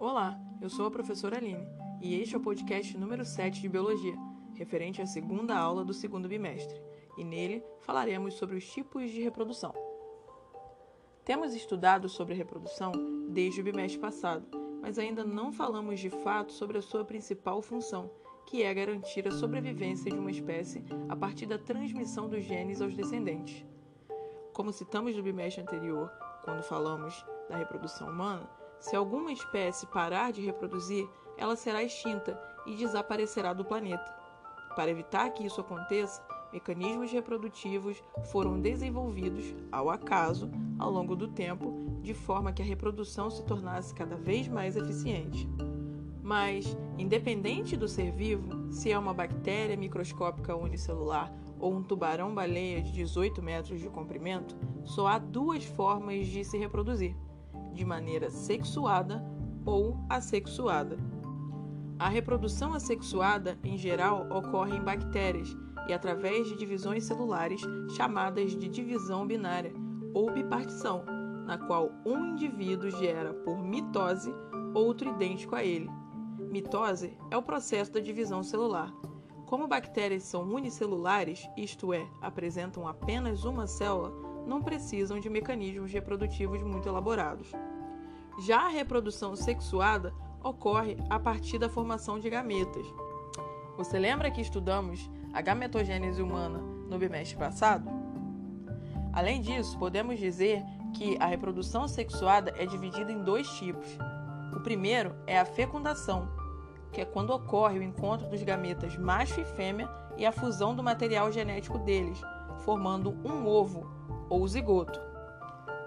[0.00, 1.68] Olá, eu sou a professora Aline
[2.00, 4.16] e este é o podcast número 7 de Biologia,
[4.54, 6.80] referente à segunda aula do segundo bimestre,
[7.18, 9.74] e nele falaremos sobre os tipos de reprodução.
[11.22, 12.92] Temos estudado sobre reprodução
[13.28, 14.46] desde o bimestre passado,
[14.80, 18.10] mas ainda não falamos de fato sobre a sua principal função,
[18.46, 22.96] que é garantir a sobrevivência de uma espécie a partir da transmissão dos genes aos
[22.96, 23.66] descendentes.
[24.54, 26.10] Como citamos no bimestre anterior,
[26.42, 28.48] quando falamos da reprodução humana,
[28.80, 34.12] se alguma espécie parar de reproduzir, ela será extinta e desaparecerá do planeta.
[34.74, 36.22] Para evitar que isso aconteça,
[36.52, 43.30] mecanismos reprodutivos foram desenvolvidos, ao acaso, ao longo do tempo, de forma que a reprodução
[43.30, 45.48] se tornasse cada vez mais eficiente.
[46.22, 52.92] Mas, independente do ser vivo, se é uma bactéria microscópica unicelular ou um tubarão-baleia de
[52.92, 57.16] 18 metros de comprimento, só há duas formas de se reproduzir:
[57.72, 59.24] de maneira sexuada
[59.64, 60.98] ou assexuada.
[61.98, 65.54] A reprodução assexuada, em geral, ocorre em bactérias
[65.86, 67.60] e através de divisões celulares
[67.96, 69.72] chamadas de divisão binária
[70.14, 71.04] ou bipartição,
[71.44, 74.32] na qual um indivíduo gera por mitose
[74.74, 75.90] outro idêntico a ele.
[76.38, 78.92] Mitose é o processo da divisão celular.
[79.46, 84.12] Como bactérias são unicelulares, isto é, apresentam apenas uma célula,
[84.50, 87.52] não precisam de mecanismos reprodutivos muito elaborados.
[88.40, 92.84] Já a reprodução sexuada ocorre a partir da formação de gametas.
[93.76, 97.88] Você lembra que estudamos a gametogênese humana no bimestre passado?
[99.12, 100.64] Além disso, podemos dizer
[100.94, 103.86] que a reprodução sexuada é dividida em dois tipos.
[104.52, 106.28] O primeiro é a fecundação,
[106.92, 110.82] que é quando ocorre o encontro dos gametas macho e fêmea e a fusão do
[110.82, 112.20] material genético deles,
[112.64, 114.98] formando um ovo ou zigoto.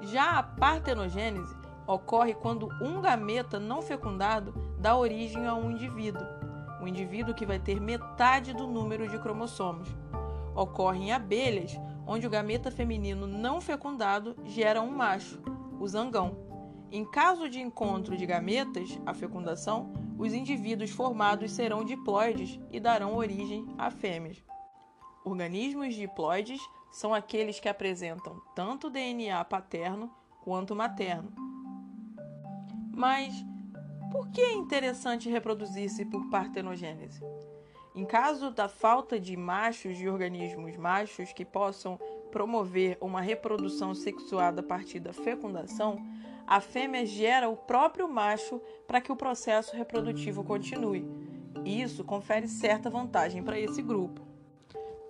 [0.00, 1.54] Já a partenogênese
[1.86, 6.26] ocorre quando um gameta não fecundado dá origem a um indivíduo,
[6.80, 9.88] um indivíduo que vai ter metade do número de cromossomos.
[10.54, 15.38] Ocorre em abelhas, onde o gameta feminino não fecundado gera um macho,
[15.78, 16.36] o zangão.
[16.90, 23.14] Em caso de encontro de gametas, a fecundação, os indivíduos formados serão diploides e darão
[23.14, 24.42] origem a fêmeas.
[25.24, 26.60] Organismos diploides
[26.90, 30.10] são aqueles que apresentam tanto DNA paterno
[30.42, 31.32] quanto materno.
[32.92, 33.34] Mas
[34.10, 37.22] por que é interessante reproduzir-se por partenogênese?
[37.94, 41.98] Em caso da falta de machos de organismos machos que possam
[42.30, 45.98] promover uma reprodução sexuada a partir da fecundação,
[46.46, 51.06] a fêmea gera o próprio macho para que o processo reprodutivo continue.
[51.64, 54.29] Isso confere certa vantagem para esse grupo.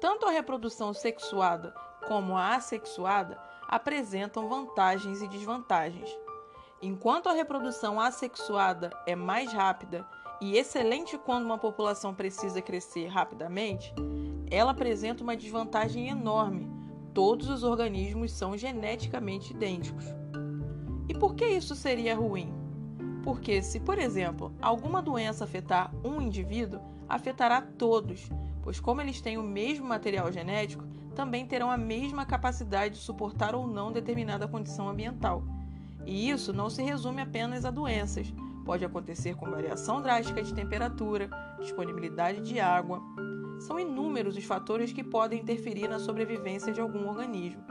[0.00, 1.74] Tanto a reprodução sexuada
[2.08, 3.38] como a assexuada
[3.68, 6.08] apresentam vantagens e desvantagens.
[6.80, 10.06] Enquanto a reprodução assexuada é mais rápida
[10.40, 13.94] e excelente quando uma população precisa crescer rapidamente,
[14.50, 16.72] ela apresenta uma desvantagem enorme.
[17.12, 20.06] Todos os organismos são geneticamente idênticos.
[21.08, 22.59] E por que isso seria ruim?
[23.22, 28.30] Porque, se, por exemplo, alguma doença afetar um indivíduo, afetará todos,
[28.62, 33.54] pois, como eles têm o mesmo material genético, também terão a mesma capacidade de suportar
[33.54, 35.42] ou não determinada condição ambiental.
[36.06, 38.32] E isso não se resume apenas a doenças.
[38.64, 41.28] Pode acontecer com variação drástica de temperatura,
[41.58, 43.02] disponibilidade de água.
[43.60, 47.62] São inúmeros os fatores que podem interferir na sobrevivência de algum organismo.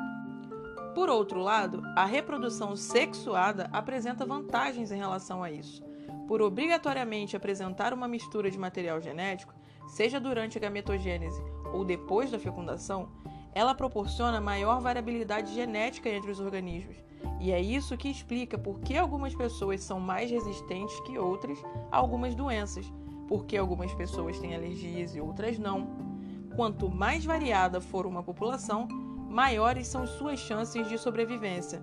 [1.00, 5.82] Por outro lado, a reprodução sexuada apresenta vantagens em relação a isso.
[6.28, 9.54] Por obrigatoriamente apresentar uma mistura de material genético,
[9.88, 13.08] seja durante a gametogênese ou depois da fecundação,
[13.54, 16.98] ela proporciona maior variabilidade genética entre os organismos.
[17.40, 21.96] E é isso que explica por que algumas pessoas são mais resistentes que outras a
[21.96, 22.92] algumas doenças,
[23.26, 25.88] porque algumas pessoas têm alergias e outras não.
[26.58, 28.86] Quanto mais variada for uma população,
[29.30, 31.80] maiores são suas chances de sobrevivência.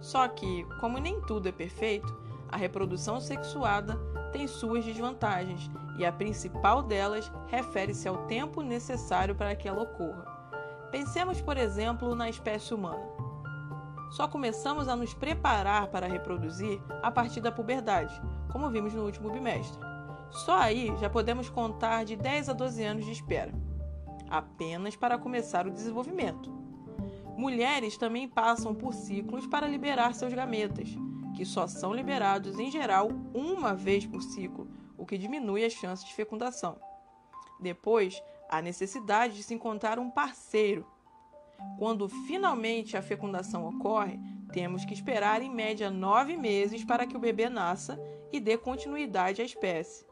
[0.00, 2.16] Só que, como nem tudo é perfeito,
[2.48, 3.96] a reprodução sexuada
[4.32, 5.68] tem suas desvantagens
[5.98, 10.24] e a principal delas refere-se ao tempo necessário para que ela ocorra.
[10.92, 13.02] Pensemos, por exemplo, na espécie humana.
[14.12, 19.30] Só começamos a nos preparar para reproduzir a partir da puberdade, como vimos no último
[19.30, 19.80] bimestre.
[20.30, 23.69] Só aí já podemos contar de 10 a 12 anos de espera
[24.30, 26.50] apenas para começar o desenvolvimento.
[27.36, 30.88] Mulheres também passam por ciclos para liberar seus gametas,
[31.36, 36.06] que só são liberados em geral uma vez por ciclo, o que diminui as chances
[36.06, 36.78] de fecundação.
[37.58, 40.86] Depois, há necessidade de se encontrar um parceiro.
[41.78, 44.18] Quando finalmente a fecundação ocorre,
[44.52, 48.00] Temos que esperar em média nove meses para que o bebê nasça
[48.32, 50.04] e dê continuidade à espécie.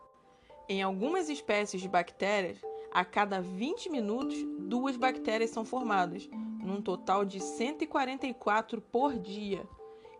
[0.68, 2.58] Em algumas espécies de bactérias,
[2.92, 6.28] a cada 20 minutos, duas bactérias são formadas,
[6.62, 9.66] num total de 144 por dia.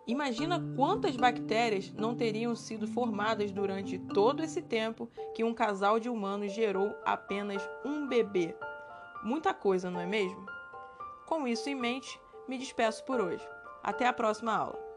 [0.07, 6.09] Imagina quantas bactérias não teriam sido formadas durante todo esse tempo que um casal de
[6.09, 8.57] humanos gerou apenas um bebê.
[9.23, 10.47] Muita coisa, não é mesmo?
[11.27, 12.19] Com isso em mente,
[12.49, 13.47] me despeço por hoje.
[13.83, 14.88] Até a próxima aula.